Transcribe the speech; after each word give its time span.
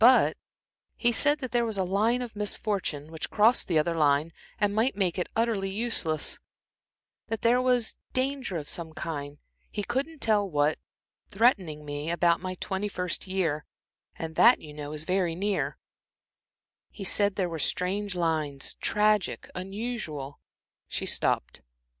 But 0.01 0.35
he 0.95 1.11
said 1.11 1.37
there 1.41 1.63
was 1.63 1.77
a 1.77 1.83
line 1.83 2.23
of 2.23 2.35
misfortune, 2.35 3.11
which 3.11 3.29
crossed 3.29 3.67
the 3.67 3.77
other 3.77 3.95
line 3.95 4.33
and 4.59 4.73
might 4.73 4.95
make 4.97 5.19
it 5.19 5.29
utterly 5.35 5.69
useless; 5.69 6.39
that 7.27 7.43
there 7.43 7.61
was 7.61 7.95
danger 8.11 8.57
of 8.57 8.67
some 8.67 8.93
kind 8.93 9.37
he 9.69 9.83
couldn't 9.83 10.17
tell 10.19 10.49
what, 10.49 10.79
threatening 11.29 11.85
me 11.85 12.09
about 12.09 12.41
my 12.41 12.55
twenty 12.55 12.87
first 12.87 13.27
year, 13.27 13.63
and 14.15 14.33
that, 14.37 14.59
you 14.59 14.73
know, 14.73 14.91
is 14.91 15.03
very 15.03 15.35
near; 15.35 15.77
he 16.89 17.03
said 17.03 17.35
there 17.35 17.47
were 17.47 17.59
strange 17.59 18.15
lines 18.15 18.73
tragic, 18.81 19.51
unusual," 19.53 20.39
She 20.87 21.05
stopped. 21.05 21.61